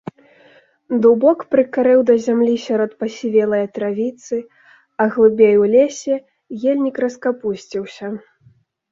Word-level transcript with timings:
Дубок 1.01 1.39
прыкарэў 1.55 1.99
да 2.09 2.13
зямлі 2.27 2.55
сярод 2.67 2.91
пасівелае 3.03 3.59
травіцы, 3.75 4.37
а 5.05 5.07
глыбей 5.17 5.55
у 5.65 5.67
лесе 5.75 6.15
ельнік 6.73 6.97
раскапусціўся. 7.05 8.07